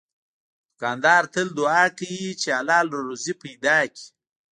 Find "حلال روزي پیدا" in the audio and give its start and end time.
2.57-3.77